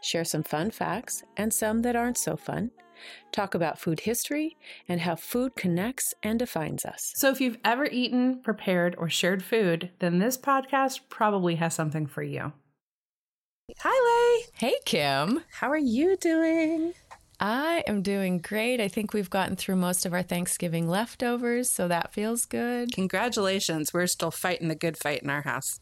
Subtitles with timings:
[0.00, 2.70] Share some fun facts and some that aren't so fun.
[3.32, 4.56] Talk about food history
[4.88, 7.12] and how food connects and defines us.
[7.16, 12.06] So, if you've ever eaten, prepared, or shared food, then this podcast probably has something
[12.06, 12.52] for you.
[13.80, 14.46] Hi, Lay.
[14.54, 15.44] Hey, Kim.
[15.52, 16.94] How are you doing?
[17.40, 18.80] I am doing great.
[18.80, 22.92] I think we've gotten through most of our Thanksgiving leftovers, so that feels good.
[22.92, 23.94] Congratulations.
[23.94, 25.78] We're still fighting the good fight in our house.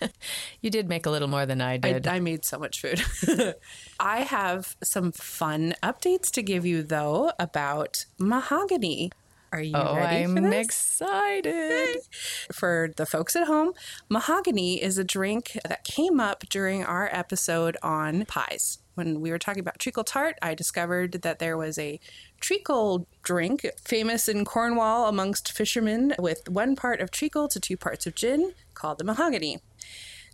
[0.62, 2.06] you did make a little more than I did.
[2.06, 3.02] I, I made so much food.
[4.00, 9.12] I have some fun updates to give you, though, about mahogany.
[9.52, 9.88] Are you ready?
[9.88, 10.24] oh, ready?
[10.24, 11.98] I'm excited.
[12.52, 13.72] For the folks at home,
[14.08, 19.38] mahogany is a drink that came up during our episode on pies when we were
[19.38, 22.00] talking about treacle tart, I discovered that there was a
[22.40, 28.06] treacle drink famous in Cornwall amongst fishermen with one part of treacle to two parts
[28.06, 29.58] of gin called the mahogany.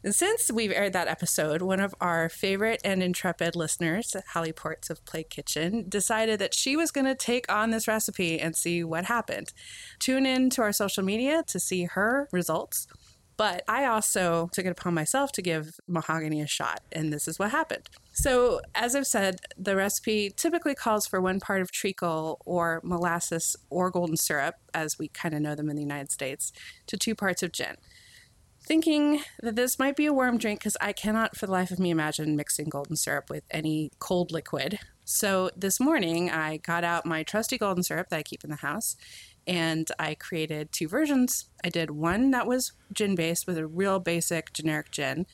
[0.04, 4.90] And since we've aired that episode, one of our favorite and intrepid listeners, Hallie Ports
[4.90, 8.82] of Play Kitchen, decided that she was going to take on this recipe and see
[8.82, 9.52] what happened.
[10.00, 12.88] Tune in to our social media to see her results.
[13.42, 17.40] But I also took it upon myself to give mahogany a shot, and this is
[17.40, 17.90] what happened.
[18.12, 23.56] So, as I've said, the recipe typically calls for one part of treacle or molasses
[23.68, 26.52] or golden syrup, as we kind of know them in the United States,
[26.86, 27.74] to two parts of gin.
[28.64, 31.80] Thinking that this might be a warm drink because I cannot for the life of
[31.80, 34.78] me imagine mixing golden syrup with any cold liquid.
[35.04, 38.56] So, this morning I got out my trusty golden syrup that I keep in the
[38.56, 38.94] house
[39.46, 41.48] and I created two versions.
[41.64, 45.26] I did one that was gin based with a real basic generic gin,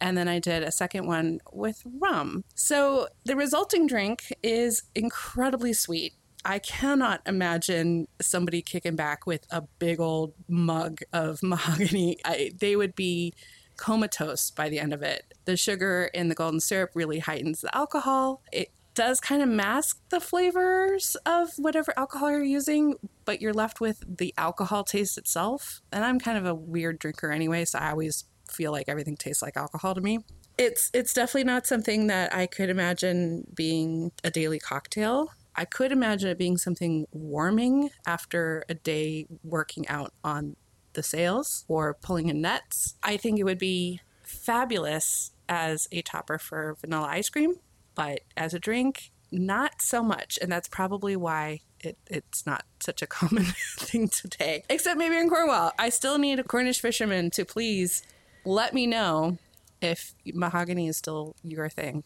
[0.00, 2.44] and then I did a second one with rum.
[2.54, 6.14] So the resulting drink is incredibly sweet.
[6.44, 12.18] I cannot imagine somebody kicking back with a big old mug of mahogany.
[12.24, 13.32] I, they would be
[13.76, 15.34] comatose by the end of it.
[15.44, 18.42] The sugar in the golden syrup really heightens the alcohol.
[18.52, 23.80] It does kind of mask the flavors of whatever alcohol you're using, but you're left
[23.80, 25.80] with the alcohol taste itself.
[25.90, 29.42] And I'm kind of a weird drinker anyway, so I always feel like everything tastes
[29.42, 30.20] like alcohol to me.
[30.58, 35.30] It's it's definitely not something that I could imagine being a daily cocktail.
[35.54, 40.56] I could imagine it being something warming after a day working out on
[40.92, 42.96] the sails or pulling in nets.
[43.02, 47.56] I think it would be fabulous as a topper for vanilla ice cream
[47.94, 50.38] but as a drink, not so much.
[50.40, 53.44] And that's probably why it, it's not such a common
[53.78, 54.62] thing today.
[54.68, 55.72] Except maybe in Cornwall.
[55.78, 58.02] I still need a Cornish fisherman to please
[58.44, 59.38] let me know
[59.80, 62.04] if mahogany is still your thing.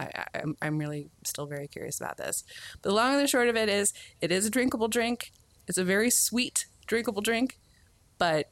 [0.00, 2.44] I, am I'm really still very curious about this.
[2.82, 5.32] But the long and the short of it is, it is a drinkable drink.
[5.66, 7.58] It's a very sweet, drinkable drink,
[8.16, 8.50] but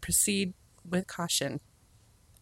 [0.00, 0.54] proceed
[0.88, 1.60] with caution.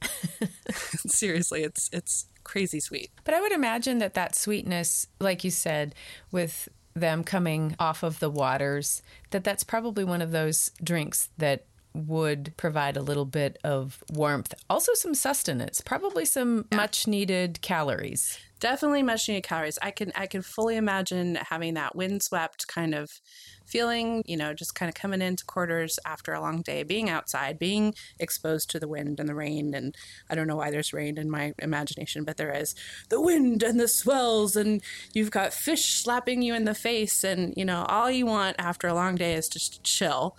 [1.06, 3.10] Seriously, it's it's crazy sweet.
[3.24, 5.94] But I would imagine that that sweetness, like you said,
[6.30, 11.64] with them coming off of the waters, that that's probably one of those drinks that
[11.94, 14.52] would provide a little bit of warmth.
[14.68, 16.76] Also, some sustenance, probably some yeah.
[16.76, 18.38] much needed calories.
[18.64, 19.78] Definitely much needed calories.
[19.82, 23.20] I can I can fully imagine having that windswept kind of
[23.66, 27.58] feeling, you know, just kind of coming into quarters after a long day, being outside,
[27.58, 29.74] being exposed to the wind and the rain.
[29.74, 29.94] And
[30.30, 32.74] I don't know why there's rain in my imagination, but there is
[33.10, 34.80] the wind and the swells, and
[35.12, 37.22] you've got fish slapping you in the face.
[37.22, 40.38] And, you know, all you want after a long day is just chill.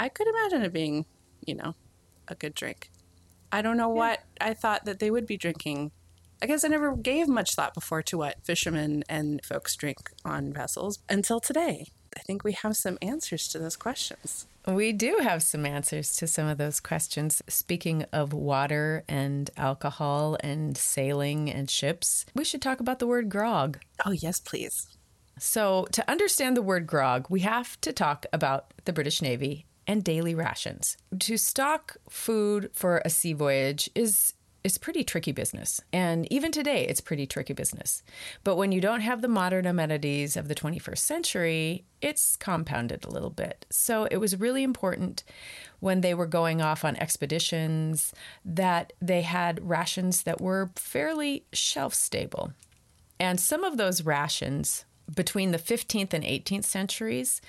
[0.00, 1.06] I could imagine it being,
[1.46, 1.76] you know,
[2.26, 2.90] a good drink.
[3.52, 4.00] I don't know yeah.
[4.00, 5.92] what I thought that they would be drinking
[6.42, 10.52] I guess I never gave much thought before to what fishermen and folks drink on
[10.52, 11.88] vessels until today.
[12.16, 14.46] I think we have some answers to those questions.
[14.66, 17.42] We do have some answers to some of those questions.
[17.48, 23.28] Speaking of water and alcohol and sailing and ships, we should talk about the word
[23.28, 23.78] grog.
[24.04, 24.86] Oh, yes, please.
[25.38, 30.04] So, to understand the word grog, we have to talk about the British Navy and
[30.04, 30.96] daily rations.
[31.18, 35.80] To stock food for a sea voyage is is pretty tricky business.
[35.92, 38.02] And even today, it's pretty tricky business.
[38.44, 43.10] But when you don't have the modern amenities of the 21st century, it's compounded a
[43.10, 43.66] little bit.
[43.70, 45.24] So it was really important
[45.80, 48.12] when they were going off on expeditions
[48.44, 52.52] that they had rations that were fairly shelf stable.
[53.18, 54.84] And some of those rations
[55.14, 57.40] between the 15th and 18th centuries,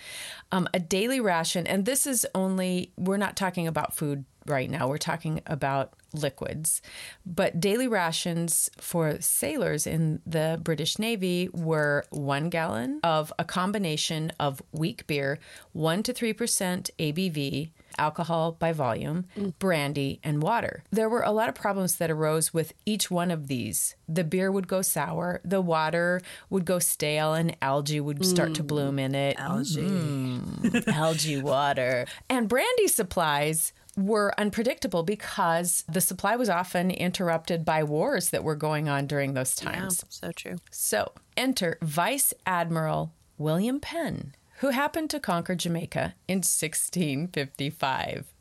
[0.52, 4.88] um, a daily ration, and this is only, we're not talking about food right now,
[4.88, 6.82] we're talking about liquids.
[7.26, 14.32] But daily rations for sailors in the British Navy were one gallon of a combination
[14.40, 15.40] of weak beer,
[15.74, 19.26] 1 to 3% ABV, alcohol by volume,
[19.60, 20.84] brandy, and water.
[20.92, 23.96] There were a lot of problems that arose with each one of these.
[24.08, 28.64] The beer would go sour, the water would go stale, and algae would start to
[28.64, 28.68] mm.
[28.68, 29.40] bloom in it.
[29.40, 29.82] Algae.
[29.82, 30.88] Mm.
[30.94, 32.06] algae water.
[32.30, 38.56] And brandy supplies were unpredictable because the supply was often interrupted by wars that were
[38.56, 40.04] going on during those Yeah, times.
[40.10, 40.58] so true.
[40.72, 48.34] So, enter Vice Admiral William Penn, who happened to conquer Jamaica in 1655.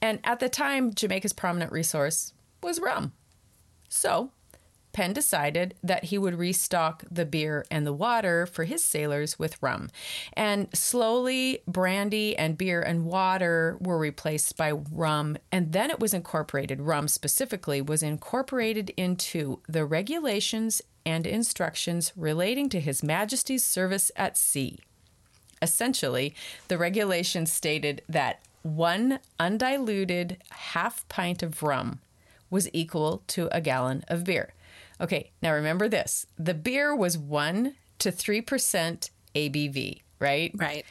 [0.00, 3.12] And at the time, Jamaica's prominent resource was rum.
[3.88, 4.30] So,
[4.98, 9.62] Penn decided that he would restock the beer and the water for his sailors with
[9.62, 9.90] rum.
[10.32, 15.36] And slowly, brandy and beer and water were replaced by rum.
[15.52, 22.68] And then it was incorporated, rum specifically, was incorporated into the regulations and instructions relating
[22.70, 24.80] to His Majesty's service at sea.
[25.62, 26.34] Essentially,
[26.66, 32.00] the regulations stated that one undiluted half pint of rum
[32.50, 34.54] was equal to a gallon of beer.
[35.00, 40.52] Okay, now remember this the beer was 1 to 3% ABV, right?
[40.54, 40.84] Right.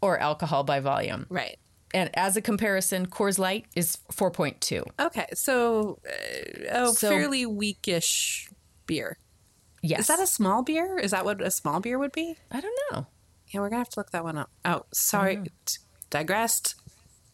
[0.00, 1.26] Or alcohol by volume.
[1.28, 1.58] Right.
[1.94, 4.82] And as a comparison, Coors Light is 4.2.
[4.98, 5.26] Okay.
[5.34, 8.48] So, uh, oh, So- fairly weakish
[8.86, 9.18] beer.
[9.82, 10.00] Yes.
[10.00, 10.96] Is that a small beer?
[10.98, 12.36] Is that what a small beer would be?
[12.50, 13.06] I don't know.
[13.48, 14.48] Yeah, we're gonna have to look that one up.
[14.64, 15.42] Oh, sorry,
[16.08, 16.76] digressed.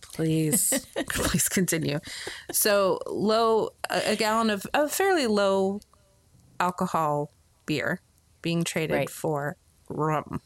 [0.01, 2.01] Please, please continue.
[2.51, 5.81] So low, a, a gallon of a fairly low
[6.61, 7.31] alcohol
[7.67, 8.01] beer
[8.43, 9.11] being traded Right.
[9.11, 9.57] for
[9.89, 10.41] rum,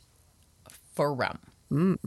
[0.95, 1.39] For rum,
[1.71, 1.99] mm.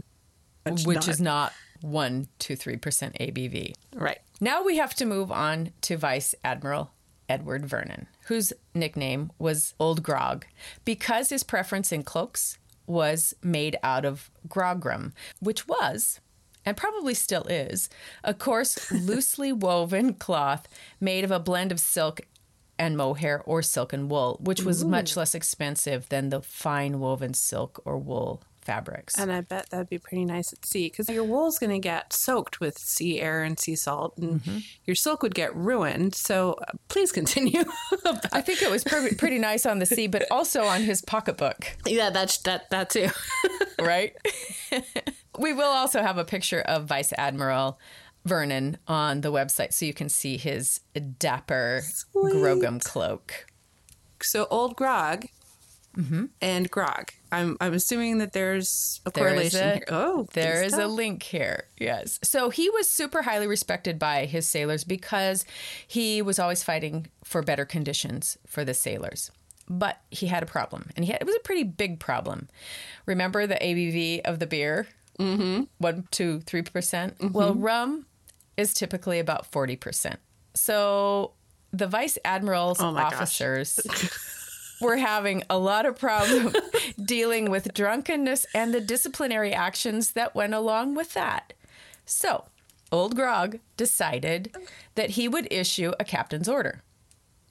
[0.63, 3.73] which, which not- is not 1 to 3% ABV.
[3.93, 4.19] right.
[4.41, 6.91] Now we have to move on to Vice Admiral
[7.29, 10.45] Edward Vernon, whose nickname was Old Grog,
[10.83, 12.57] because his preference in cloaks
[12.87, 16.19] was made out of grogram, which was,
[16.65, 17.89] and probably still is,
[18.23, 20.67] a coarse, loosely woven cloth
[20.99, 22.21] made of a blend of silk
[22.77, 27.33] and mohair or silk and wool, which was much less expensive than the fine woven
[27.33, 29.17] silk or wool fabrics.
[29.17, 32.11] And I bet that'd be pretty nice at sea because your wool's going to get
[32.11, 34.41] soaked with sea air and sea salt, and
[34.85, 36.15] your silk would get ruined.
[36.15, 37.63] So uh, please continue.
[38.33, 41.77] I think it was pretty, pretty nice on the sea, but also on his pocketbook.
[41.85, 43.09] yeah, that's that that too.
[43.79, 44.15] right?
[45.37, 47.79] we will also have a picture of Vice Admiral
[48.25, 50.81] Vernon on the website so you can see his
[51.19, 52.33] dapper Sweet.
[52.35, 53.45] Grogram cloak.
[54.21, 55.25] so old grog
[55.97, 56.25] Mm-hmm.
[56.41, 57.11] and grog.
[57.31, 59.85] I'm I'm assuming that there's a There is correlation a- here.
[59.87, 61.67] Oh, There good a link here.
[61.79, 62.19] Yes.
[62.21, 65.45] So he was super highly respected by his sailors because
[65.87, 69.31] he was always fighting for better conditions for the sailors.
[69.69, 72.49] But he had a problem, and he had, it was a pretty big problem.
[73.05, 74.87] Remember the ABV of the beer?
[75.17, 75.63] Mm-hmm.
[75.77, 77.15] One, two, three percent.
[77.31, 78.05] Well, rum
[78.57, 80.19] is typically about forty percent.
[80.53, 81.33] So
[81.71, 83.79] the vice admiral's Oh officers
[84.81, 86.53] were having a lot of problem
[87.05, 91.53] dealing with drunkenness and the disciplinary actions that went along with that.
[92.05, 92.45] So,
[92.91, 94.55] Old Grog decided
[94.95, 96.81] that he would issue a captain's order.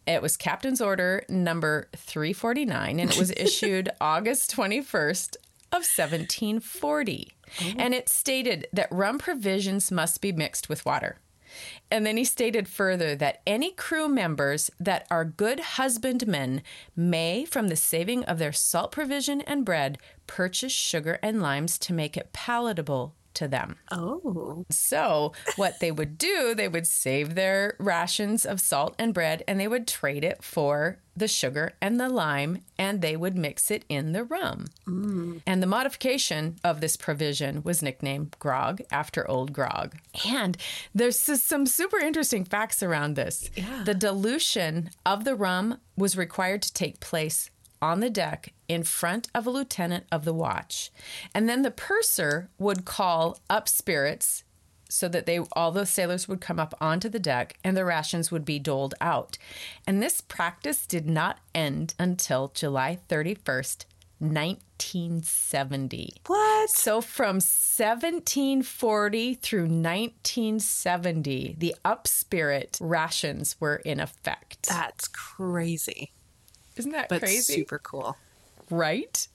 [0.07, 5.37] It was captain's order number 349 and it was issued August 21st
[5.73, 7.34] of 1740.
[7.61, 7.75] Oh.
[7.79, 11.19] And it stated that rum provisions must be mixed with water.
[11.91, 16.63] And then he stated further that any crew members that are good husbandmen
[16.97, 21.93] may, from the saving of their salt provision and bread, purchase sugar and limes to
[21.93, 23.77] make it palatable to them.
[23.91, 29.43] Oh, So, what they would do, they would save their rations of salt and bread
[29.47, 33.71] and they would trade it for the sugar and the lime and they would mix
[33.71, 34.67] it in the rum.
[34.87, 35.41] Mm.
[35.47, 39.97] And the modification of this provision was nicknamed grog after old grog.
[40.27, 40.57] And
[40.95, 43.51] there's some super interesting facts around this.
[43.85, 47.51] The dilution of the rum was required to take place
[47.83, 50.91] on the deck in front of a lieutenant of the watch.
[51.35, 54.44] And then the purser would call up spirits
[54.95, 58.31] so that they all the sailors would come up onto the deck and the rations
[58.31, 59.37] would be doled out.
[59.87, 63.87] And this practice did not end until July 31st,
[64.21, 66.13] 1970.
[66.29, 66.71] what?
[66.71, 74.69] So from 1740 through 1970, the up spirit rations were in effect.
[74.69, 76.13] That's crazy.
[76.77, 77.55] Isn't that but crazy?
[77.55, 78.17] super cool.
[78.71, 79.27] Right?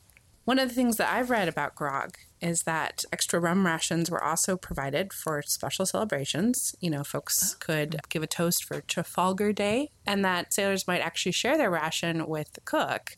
[0.46, 4.24] One of the things that I've read about grog is that extra rum rations were
[4.24, 6.76] also provided for special celebrations.
[6.80, 7.58] You know, folks oh.
[7.60, 12.28] could give a toast for Trafalgar Day, and that sailors might actually share their ration
[12.28, 13.18] with the cook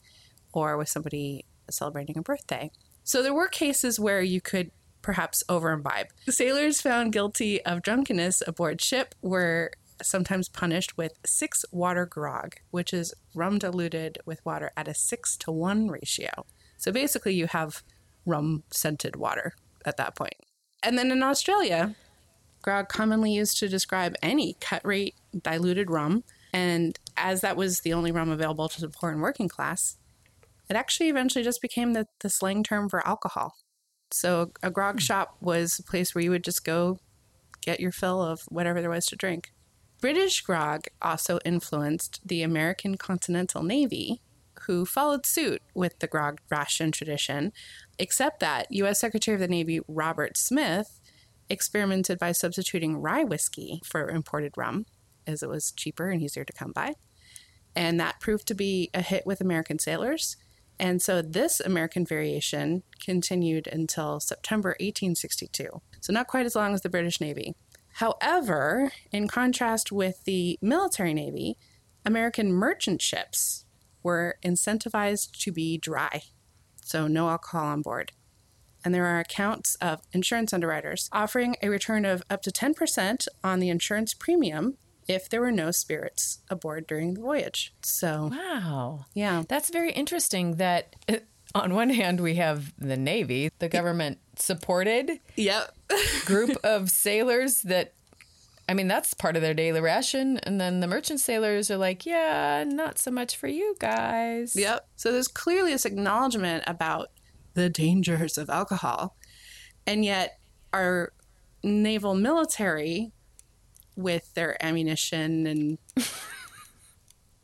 [0.53, 2.71] or with somebody celebrating a birthday.
[3.03, 6.07] So there were cases where you could perhaps over imbibe.
[6.29, 9.71] Sailors found guilty of drunkenness aboard ship were
[10.03, 15.37] sometimes punished with six water grog, which is rum diluted with water at a six
[15.37, 16.45] to one ratio.
[16.77, 17.83] So basically, you have
[18.25, 19.53] rum scented water
[19.85, 20.35] at that point.
[20.83, 21.95] And then in Australia,
[22.61, 26.23] grog commonly used to describe any cut rate diluted rum.
[26.53, 29.97] And as that was the only rum available to the poor and working class,
[30.69, 33.55] it actually eventually just became the, the slang term for alcohol.
[34.11, 34.99] So a grog hmm.
[34.99, 36.99] shop was a place where you would just go
[37.61, 39.51] get your fill of whatever there was to drink.
[39.99, 44.19] British grog also influenced the American Continental Navy,
[44.65, 47.53] who followed suit with the grog ration tradition,
[48.01, 48.99] except that U.S.
[48.99, 50.99] Secretary of the Navy Robert Smith
[51.49, 54.87] experimented by substituting rye whiskey for imported rum,
[55.27, 56.95] as it was cheaper and easier to come by.
[57.75, 60.35] And that proved to be a hit with American sailors.
[60.79, 65.81] And so this American variation continued until September 1862.
[65.99, 67.53] So, not quite as long as the British Navy.
[67.95, 71.57] However, in contrast with the military navy,
[72.03, 73.65] American merchant ships
[74.01, 76.23] were incentivized to be dry,
[76.91, 78.11] so no alcohol on board.
[78.83, 83.59] And there are accounts of insurance underwriters offering a return of up to 10% on
[83.59, 87.73] the insurance premium if there were no spirits aboard during the voyage.
[87.83, 89.05] So, Wow.
[89.13, 89.43] yeah.
[89.47, 91.17] That's very interesting that uh,
[91.53, 95.75] on one hand we have the Navy, the government supported Yep.
[96.25, 97.93] group of sailors that
[98.71, 102.05] I mean that's part of their daily ration and then the merchant sailors are like,
[102.05, 104.55] yeah, not so much for you guys.
[104.55, 104.87] Yep.
[104.95, 107.09] So there's clearly this acknowledgement about
[107.53, 109.17] the dangers of alcohol.
[109.85, 110.39] And yet,
[110.71, 111.11] our
[111.61, 113.11] naval military,
[113.97, 115.77] with their ammunition and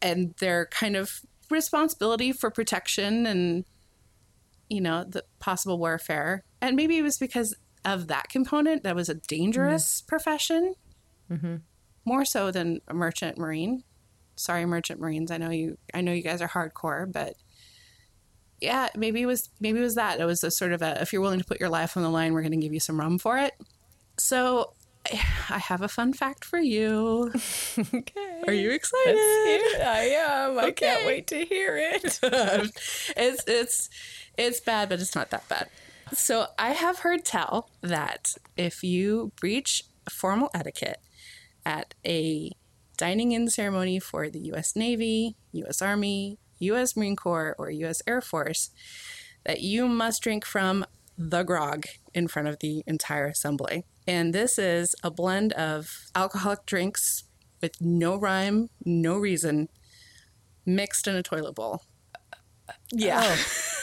[0.02, 1.20] and their kind of
[1.50, 3.66] responsibility for protection and
[4.70, 7.54] you know the possible warfare, and maybe it was because
[7.84, 10.08] of that component that was a dangerous mm.
[10.08, 10.74] profession,
[11.32, 11.56] Mm-hmm.
[12.06, 13.84] more so than a merchant marine.
[14.36, 15.32] Sorry, merchant marines.
[15.32, 15.78] I know you.
[15.94, 17.34] I know you guys are hardcore, but
[18.62, 20.20] yeah, maybe it was maybe it was that.
[20.20, 22.10] It was a sort of a if you're willing to put your life on the
[22.10, 23.54] line, we're going to give you some rum for it.
[24.20, 24.74] So
[25.50, 27.32] I have a fun fact for you.
[27.94, 28.44] Okay.
[28.48, 29.18] Are you excited?
[29.82, 30.60] I am.
[30.60, 32.20] I can't wait to hear it.
[32.24, 33.90] it's it's
[34.38, 35.70] it's bad, but it's not that bad.
[36.14, 41.00] So I have heard tell that if you breach formal etiquette
[41.68, 42.50] at a
[42.96, 44.74] dining in ceremony for the U.S.
[44.74, 45.82] Navy, U.S.
[45.82, 46.96] Army, U.S.
[46.96, 48.02] Marine Corps, or U.S.
[48.08, 48.70] Air Force,
[49.46, 50.86] that you must drink from
[51.18, 53.84] the grog in front of the entire assembly.
[54.08, 57.26] And this is a blend of alcoholic drinks
[57.62, 59.68] with no rhyme, no reason,
[60.66, 61.82] mixed in a toilet bowl.
[62.92, 63.22] Yeah.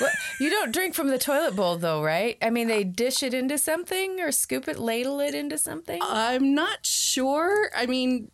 [0.00, 0.09] Oh,
[0.41, 2.37] you don't drink from the toilet bowl though, right?
[2.43, 6.00] I mean, they dish it into something or scoop it, ladle it into something.
[6.03, 7.71] I'm not sure.
[7.76, 8.31] I mean,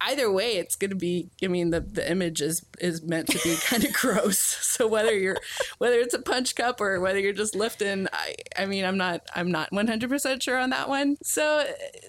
[0.00, 1.30] either way, it's going to be.
[1.42, 4.38] I mean, the the image is is meant to be kind of gross.
[4.38, 5.38] So whether you're
[5.78, 9.22] whether it's a punch cup or whether you're just lifting, I I mean, I'm not
[9.34, 11.16] I'm not 100 percent sure on that one.
[11.22, 11.64] So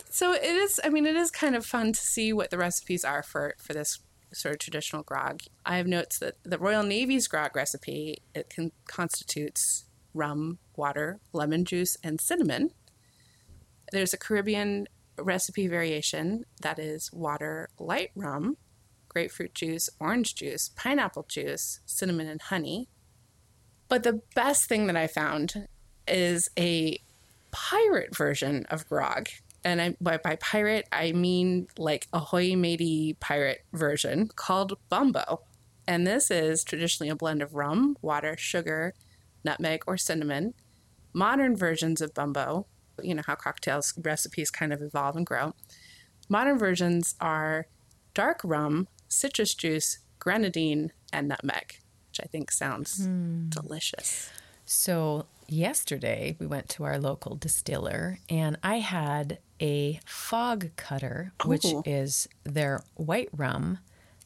[0.09, 0.79] so it is.
[0.83, 3.73] I mean, it is kind of fun to see what the recipes are for for
[3.73, 3.99] this
[4.35, 5.41] sort of traditional grog.
[5.65, 11.65] I have notes that the Royal Navy's grog recipe it can, constitutes rum, water, lemon
[11.65, 12.71] juice, and cinnamon.
[13.91, 14.87] There's a Caribbean
[15.17, 18.57] recipe variation that is water, light rum,
[19.07, 22.89] grapefruit juice, orange juice, pineapple juice, cinnamon, and honey.
[23.87, 25.67] But the best thing that I found
[26.07, 26.99] is a
[27.51, 29.29] pirate version of grog.
[29.65, 35.41] And I, by, by pirate, I mean like ahoy matey pirate version called Bumbo.
[35.87, 38.93] And this is traditionally a blend of rum, water, sugar,
[39.43, 40.53] nutmeg, or cinnamon.
[41.13, 42.67] Modern versions of Bumbo,
[43.01, 45.53] you know how cocktails recipes kind of evolve and grow.
[46.29, 47.67] Modern versions are
[48.13, 51.79] dark rum, citrus juice, grenadine, and nutmeg,
[52.09, 53.49] which I think sounds hmm.
[53.49, 54.29] delicious.
[54.65, 61.65] So, yesterday we went to our local distiller and I had a fog cutter, which
[61.85, 63.79] is their white rum,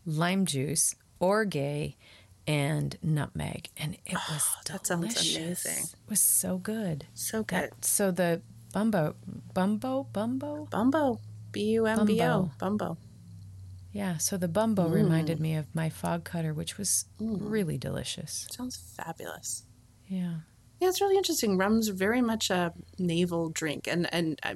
[0.06, 1.96] lime juice, orgeat,
[2.48, 3.70] and nutmeg.
[3.78, 5.84] And it oh, was that sounds amazing.
[5.84, 7.06] It was so good.
[7.14, 7.72] So good.
[7.72, 8.42] That, so the
[8.74, 9.16] bumbo,
[9.54, 10.68] bumbo, bumbo?
[10.72, 11.20] Bumbo.
[11.52, 12.52] B U M B O.
[12.60, 12.86] Bumbo.
[12.86, 12.98] Bumbo.
[13.92, 14.94] Yeah, so the bumbo mm.
[14.94, 17.38] reminded me of my fog cutter, which was mm.
[17.40, 18.48] really delicious.
[18.52, 19.64] Sounds fabulous.
[20.08, 20.36] Yeah.
[20.80, 21.58] Yeah, it's really interesting.
[21.58, 24.56] Rum's very much a naval drink, and and uh,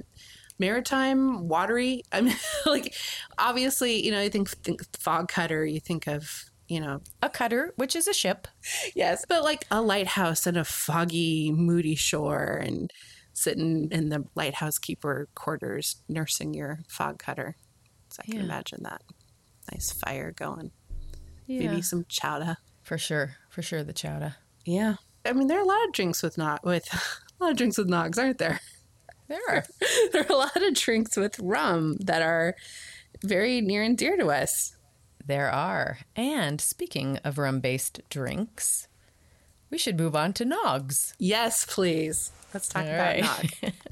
[0.58, 2.02] maritime, watery.
[2.12, 2.94] I mean, like
[3.38, 7.74] obviously, you know, you think, think fog cutter, you think of you know, A cutter,
[7.76, 8.48] which is a ship.
[8.94, 12.90] yes, but like a lighthouse and a foggy, moody shore, and
[13.34, 17.56] sitting in the lighthouse keeper quarters, nursing your fog cutter.
[18.08, 18.44] So I can Yeah.
[18.44, 19.02] imagine that.
[19.72, 20.70] Nice fire going.
[21.46, 21.68] Yeah.
[21.68, 22.56] Maybe some chowder.
[22.82, 23.36] For sure.
[23.50, 24.36] For sure, the chowder.
[24.64, 24.94] Yeah.
[25.24, 26.88] I mean, there are a lot of drinks with nog with
[27.40, 28.60] a lot of drinks with nogs, aren't there?
[29.28, 29.64] There are.
[30.12, 32.54] there are a lot of drinks with rum that are
[33.22, 34.76] very near and dear to us.
[35.26, 35.98] There are.
[36.14, 38.88] And speaking of rum based drinks,
[39.70, 41.14] we should move on to Nogs.
[41.18, 42.30] Yes, please.
[42.52, 43.62] Let's talk All about right.
[43.62, 43.72] nog.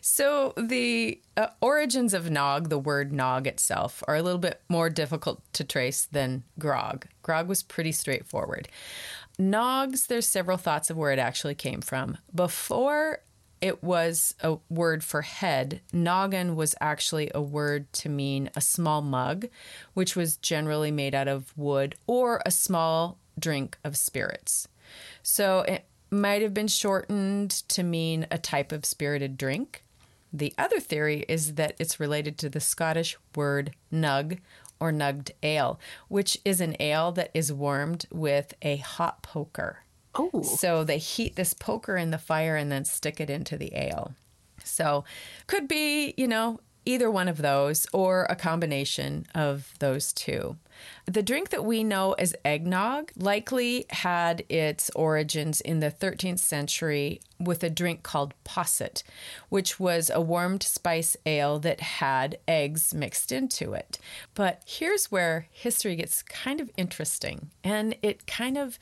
[0.00, 4.90] So, the uh, origins of Nog, the word Nog itself, are a little bit more
[4.90, 7.06] difficult to trace than grog.
[7.22, 8.68] Grog was pretty straightforward.
[9.38, 12.18] Nogs, there's several thoughts of where it actually came from.
[12.34, 13.20] Before
[13.60, 19.00] it was a word for head, noggin was actually a word to mean a small
[19.00, 19.46] mug,
[19.94, 24.68] which was generally made out of wood or a small drink of spirits.
[25.22, 29.84] So it might have been shortened to mean a type of spirited drink.
[30.32, 34.38] The other theory is that it's related to the Scottish word nug
[34.82, 39.84] or nugged ale, which is an ale that is warmed with a hot poker.
[40.16, 43.72] Oh, So they heat this poker in the fire and then stick it into the
[43.76, 44.14] ale.
[44.64, 45.04] So
[45.46, 50.56] could be, you know, either one of those or a combination of those two.
[51.06, 57.20] The drink that we know as eggnog likely had its origins in the 13th century
[57.38, 59.02] with a drink called posset,
[59.48, 63.98] which was a warmed spice ale that had eggs mixed into it.
[64.34, 68.78] But here's where history gets kind of interesting and it kind of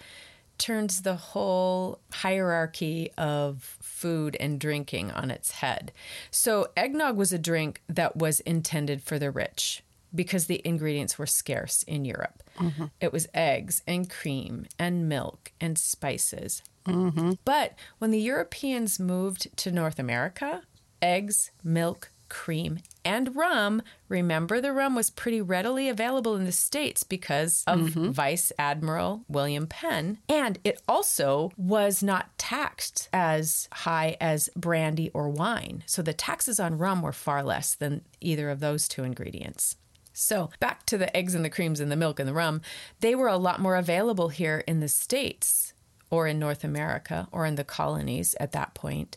[0.61, 5.91] turns the whole hierarchy of food and drinking on its head.
[6.31, 9.83] So, eggnog was a drink that was intended for the rich
[10.15, 12.43] because the ingredients were scarce in Europe.
[12.59, 12.87] Mm-hmm.
[13.01, 16.63] It was eggs and cream and milk and spices.
[16.87, 17.33] Mm-hmm.
[17.45, 20.63] But when the Europeans moved to North America,
[21.03, 27.03] eggs, milk, cream, and rum, remember the rum was pretty readily available in the States
[27.03, 28.11] because of mm-hmm.
[28.11, 30.19] Vice Admiral William Penn.
[30.29, 35.83] And it also was not taxed as high as brandy or wine.
[35.87, 39.77] So the taxes on rum were far less than either of those two ingredients.
[40.21, 42.61] So, back to the eggs and the creams and the milk and the rum,
[43.01, 45.73] they were a lot more available here in the States
[46.11, 49.17] or in North America or in the colonies at that point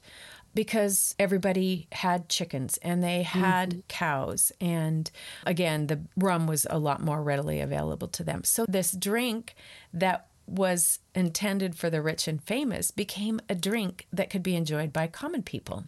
[0.56, 3.80] because everybody had chickens and they had mm-hmm.
[3.88, 4.52] cows.
[4.62, 5.10] And
[5.46, 8.44] again, the rum was a lot more readily available to them.
[8.44, 9.56] So, this drink
[9.94, 14.94] that was intended for the rich and famous became a drink that could be enjoyed
[14.94, 15.84] by common people.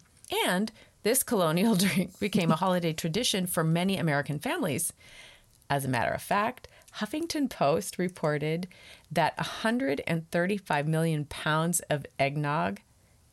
[0.45, 0.71] And
[1.05, 4.91] this colonial drink became a holiday tradition for many American families.
[5.69, 8.67] As a matter of fact, Huffington Post reported
[9.11, 12.79] that 135 million pounds of eggnog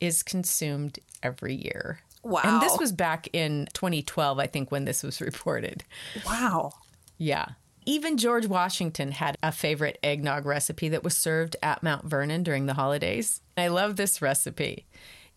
[0.01, 2.01] is consumed every year.
[2.23, 2.43] Wow.
[2.45, 5.83] And this was back in 2012, I think, when this was reported.
[6.27, 6.73] wow.
[7.17, 7.47] Yeah.
[7.87, 12.67] Even George Washington had a favorite eggnog recipe that was served at Mount Vernon during
[12.67, 13.41] the holidays.
[13.57, 14.85] I love this recipe.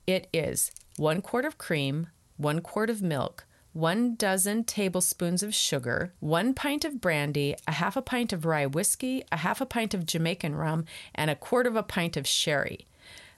[0.06, 6.13] It is one quart of cream, one quart of milk, one dozen tablespoons of sugar,
[6.19, 9.93] one pint of brandy, a half a pint of rye whiskey, a half a pint
[9.93, 12.88] of Jamaican rum, and a quarter of a pint of sherry.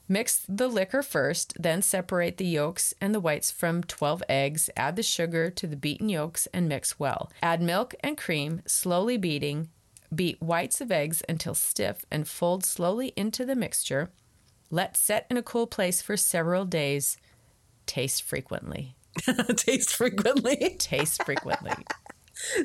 [0.10, 4.70] Mix the liquor first, then separate the yolks and the whites from 12 eggs.
[4.78, 7.30] Add the sugar to the beaten yolks and mix well.
[7.42, 9.70] Add milk and cream, slowly beating.
[10.14, 14.10] Beat whites of eggs until stiff and fold slowly into the mixture.
[14.70, 17.18] Let set in a cool place for several days.
[17.88, 18.96] Taste frequently.
[19.56, 20.76] Taste frequently.
[20.78, 21.74] Taste frequently.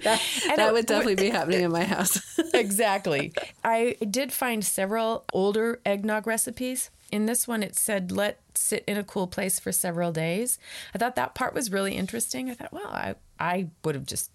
[0.02, 2.20] that And that it- would definitely be happening in my house.
[2.54, 3.32] exactly.
[3.64, 6.90] I did find several older eggnog recipes.
[7.10, 10.58] In this one, it said let sit in a cool place for several days.
[10.94, 12.50] I thought that part was really interesting.
[12.50, 14.30] I thought, well, I, I would have just,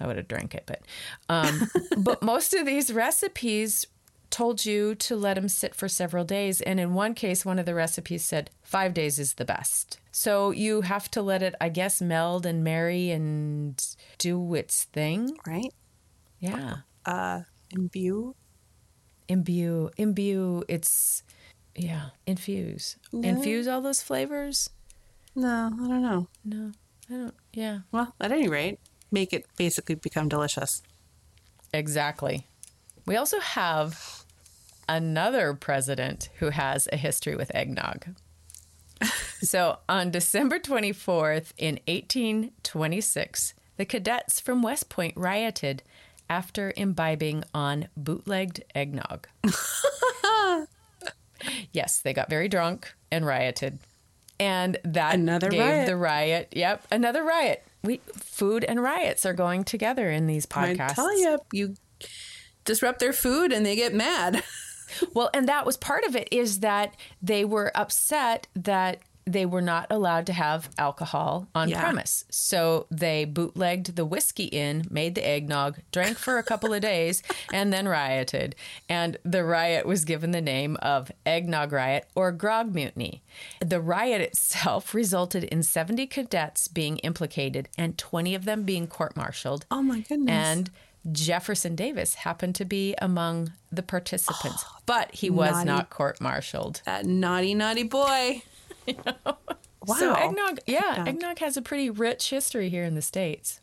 [0.00, 0.64] I would have drank it.
[0.66, 0.82] But,
[1.28, 3.86] um, but most of these recipes
[4.36, 6.60] told you to let them sit for several days.
[6.60, 9.98] And in one case, one of the recipes said five days is the best.
[10.12, 13.74] So you have to let it, I guess, meld and marry and
[14.18, 15.36] do its thing.
[15.46, 15.72] right?
[16.38, 16.76] Yeah.
[17.04, 18.34] Uh, imbue.
[19.28, 21.22] imbue imbue it's
[21.74, 24.70] yeah infuse infuse all those flavors
[25.34, 26.22] No, I don't know.
[26.44, 26.72] no
[27.10, 28.78] i don't yeah Well, at any rate,
[29.10, 30.82] make it basically become delicious.
[31.72, 32.46] Exactly.
[33.04, 34.24] We also have
[34.88, 38.06] another president who has a history with eggnog.
[39.40, 45.82] so on December 24th in 1826, the cadets from West Point rioted
[46.28, 49.28] after imbibing on bootlegged eggnog.
[51.72, 53.78] yes, they got very drunk and rioted.
[54.38, 55.86] And that Another gave riot.
[55.86, 56.48] the riot.
[56.52, 57.62] Yep, another riot.
[57.82, 60.94] We food and riots are going together in these I podcasts.
[60.94, 61.74] tell you, you
[62.64, 64.42] disrupt their food and they get mad.
[65.14, 69.60] Well, and that was part of it is that they were upset that they were
[69.60, 71.80] not allowed to have alcohol on Yeah.
[71.80, 72.24] premise.
[72.30, 77.24] So they bootlegged the whiskey in, made the eggnog, drank for a couple of days,
[77.52, 78.54] and then rioted.
[78.88, 83.20] And the riot was given the name of Eggnog Riot or Grog Mutiny.
[83.58, 89.16] The riot itself resulted in 70 cadets being implicated and 20 of them being court
[89.16, 89.66] martialed.
[89.72, 90.30] Oh my goodness.
[90.30, 90.70] And
[91.12, 95.66] Jefferson Davis happened to be among the participants, but he was naughty.
[95.66, 96.82] not court martialed.
[96.86, 98.42] that naughty, naughty boy.
[99.86, 99.94] Wow.
[99.96, 101.08] So eggnog, yeah, Eggnog.
[101.08, 103.60] eggnog has a pretty rich history here in the states.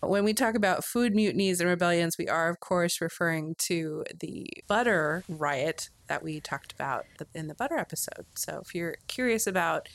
[0.00, 4.46] When we talk about food mutinies and rebellions, we are, of course, referring to the
[4.68, 8.26] butter riot that we talked about in the butter episode.
[8.36, 9.88] So if you're curious about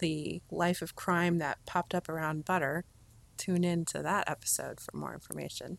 [0.00, 2.84] the life of crime that popped up around butter,
[3.36, 5.78] tune in to that episode for more information.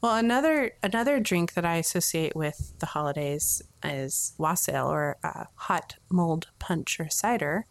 [0.00, 5.96] Well, another another drink that I associate with the holidays is wassail or uh, hot
[6.08, 7.66] mulled punch or cider.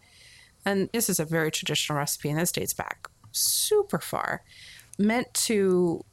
[0.65, 4.43] And this is a very traditional recipe, and this dates back super far,
[4.97, 6.03] meant to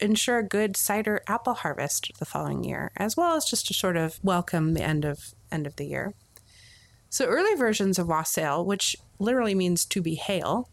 [0.00, 3.96] ensure a good cider apple harvest the following year, as well as just to sort
[3.96, 6.14] of welcome the end of end of the year.
[7.10, 10.68] So early versions of wassail, which literally means to be hale,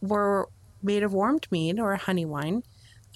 [0.00, 0.48] were
[0.82, 2.62] made of warmed mead or honey wine,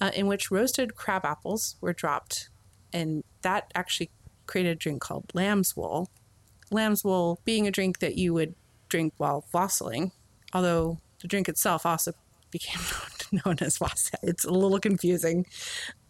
[0.03, 2.49] uh, in which roasted crab apples were dropped,
[2.91, 4.11] and that actually
[4.47, 6.09] created a drink called lamb's wool.
[6.71, 8.53] Lamb's wool being a drink that you would
[8.89, 10.11] drink while wassailing,
[10.53, 12.11] although the drink itself also
[12.51, 12.81] became
[13.45, 14.19] known as wassail.
[14.23, 15.45] It's a little confusing,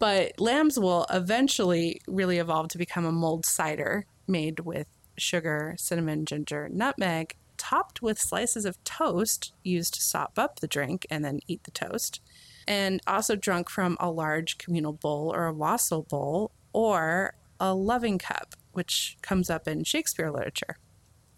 [0.00, 6.24] but lamb's wool eventually really evolved to become a mulled cider made with sugar, cinnamon,
[6.26, 11.38] ginger, nutmeg, topped with slices of toast used to sop up the drink and then
[11.46, 12.20] eat the toast,
[12.66, 18.18] and also drunk from a large communal bowl or a wassail bowl or a loving
[18.18, 20.78] cup, which comes up in Shakespeare literature,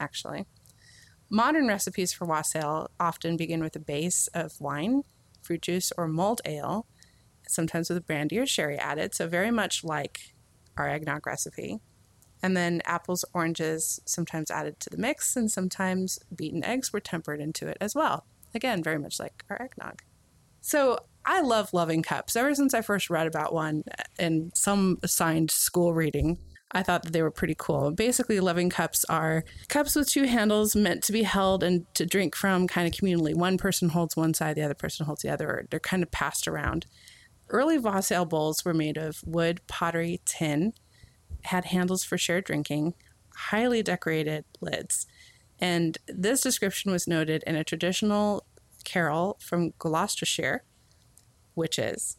[0.01, 0.47] actually.
[1.29, 5.03] Modern recipes for wassail often begin with a base of wine,
[5.43, 6.87] fruit juice, or mulled ale,
[7.49, 10.35] sometimes with brandy or sherry added, so very much like
[10.77, 11.81] our eggnog recipe.
[12.43, 17.41] And then apples, oranges, sometimes added to the mix, and sometimes beaten eggs were tempered
[17.41, 18.27] into it as well.
[18.55, 20.03] Again, very much like our eggnog.
[20.61, 22.37] So I love loving cups.
[22.37, 23.83] Ever since I first read about one
[24.19, 26.39] in some assigned school reading,
[26.71, 27.91] I thought that they were pretty cool.
[27.91, 32.37] Basically, loving cups are cups with two handles meant to be held and to drink
[32.37, 33.35] from kind of communally.
[33.35, 36.11] One person holds one side, the other person holds the other, or they're kind of
[36.13, 36.87] passed around.
[37.49, 40.75] Early wassail bowls were made of wood, pottery, tin,
[41.43, 42.95] had handles for shared drinking,
[43.35, 45.07] highly decorated lids.
[45.59, 48.45] And this description was noted in a traditional
[48.85, 50.65] carol from Gloucestershire,
[51.57, 52.17] which is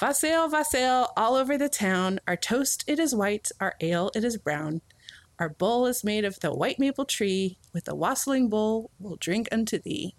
[0.00, 2.18] Wassail, wassail, all over the town.
[2.26, 4.80] Our toast it is white, our ale it is brown.
[5.38, 7.58] Our bowl is made of the white maple tree.
[7.72, 10.14] With a wassailing bowl we'll drink unto thee.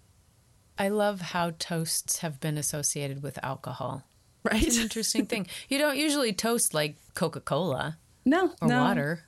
[0.78, 4.04] I love how toasts have been associated with alcohol.
[4.42, 4.62] Right?
[4.62, 5.46] It's an interesting thing.
[5.68, 8.82] You don't usually toast like Coca Cola no, or no.
[8.82, 9.24] water.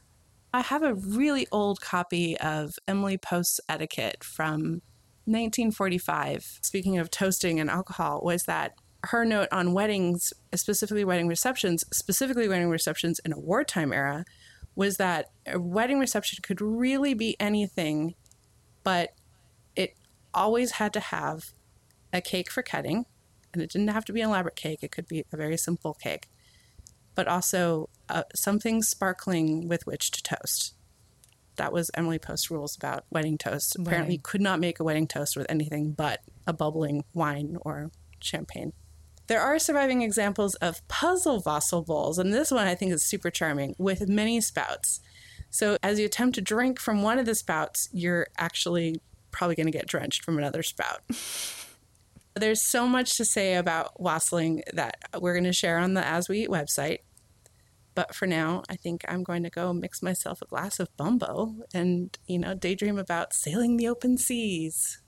[0.53, 4.83] I have a really old copy of Emily Post's etiquette from
[5.27, 6.61] 1945.
[6.62, 12.48] Speaking of toasting and alcohol, was that her note on weddings, specifically wedding receptions, specifically
[12.48, 14.24] wedding receptions in a wartime era,
[14.74, 18.14] was that a wedding reception could really be anything,
[18.85, 19.14] but
[19.74, 19.96] it
[20.35, 21.52] always had to have
[22.12, 23.06] a cake for cutting,
[23.52, 24.80] and it didn't have to be an elaborate cake.
[24.82, 26.28] It could be a very simple cake,
[27.14, 30.74] but also uh, something sparkling with which to toast.
[31.56, 33.76] That was Emily Post's rules about wedding toast.
[33.76, 37.90] Apparently, you could not make a wedding toast with anything but a bubbling wine or
[38.20, 38.74] champagne.
[39.26, 43.30] There are surviving examples of puzzle wassail bowls, and this one I think is super
[43.30, 45.00] charming with many spouts.
[45.50, 49.66] So, as you attempt to drink from one of the spouts, you're actually probably going
[49.66, 51.00] to get drenched from another spout.
[52.34, 56.28] There's so much to say about wassailing that we're going to share on the As
[56.28, 56.98] We Eat website.
[57.94, 61.54] But for now, I think I'm going to go mix myself a glass of bumbo
[61.72, 65.00] and, you know, daydream about sailing the open seas.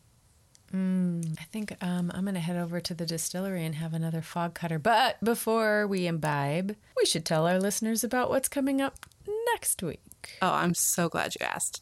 [0.73, 4.55] I think um, I'm going to head over to the distillery and have another fog
[4.55, 4.79] cutter.
[4.79, 9.07] But before we imbibe, we should tell our listeners about what's coming up
[9.53, 10.01] next week.
[10.43, 11.81] Oh, I'm so glad you asked.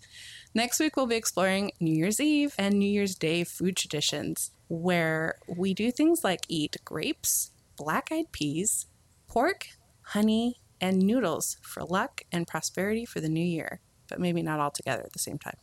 [0.55, 5.35] Next week, we'll be exploring New Year's Eve and New Year's Day food traditions, where
[5.49, 8.87] we do things like eat grapes, black eyed peas,
[9.27, 9.67] pork,
[10.03, 14.71] honey, and noodles for luck and prosperity for the new year, but maybe not all
[14.71, 15.57] together at the same time.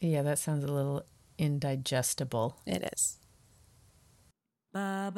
[0.00, 1.04] Yeah, that sounds a little
[1.38, 2.60] indigestible.
[2.66, 3.18] It is.
[4.72, 5.16] For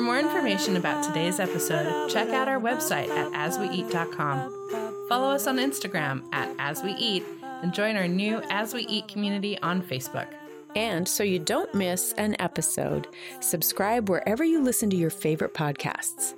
[0.00, 5.06] more information about today's episode, check out our website at asweeat.com.
[5.08, 7.24] Follow us on Instagram at asweeat
[7.62, 10.28] and join our new As We Eat community on Facebook.
[10.74, 13.08] And so you don't miss an episode,
[13.40, 16.34] subscribe wherever you listen to your favorite podcasts.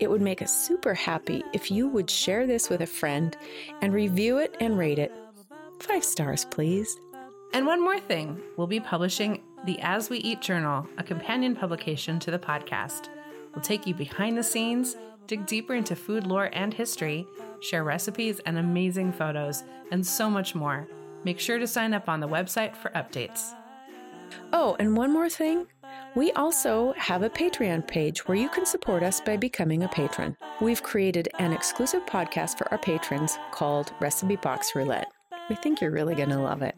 [0.00, 3.36] It would make us super happy if you would share this with a friend
[3.80, 5.12] and review it and rate it.
[5.80, 6.98] Five stars, please.
[7.52, 12.18] And one more thing we'll be publishing the As We Eat Journal, a companion publication
[12.20, 13.08] to the podcast.
[13.54, 17.26] We'll take you behind the scenes, dig deeper into food lore and history,
[17.60, 20.88] share recipes and amazing photos, and so much more.
[21.24, 23.52] Make sure to sign up on the website for updates.
[24.52, 25.66] Oh, and one more thing.
[26.14, 30.36] We also have a Patreon page where you can support us by becoming a patron.
[30.60, 35.10] We've created an exclusive podcast for our patrons called Recipe Box Roulette.
[35.50, 36.76] We think you're really going to love it.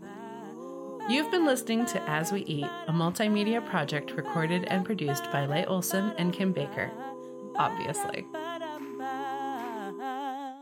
[1.11, 5.67] You've been listening to As We Eat, a multimedia project recorded and produced by Leigh
[5.67, 6.91] Olson and Kim Baker.
[7.57, 8.25] Obviously.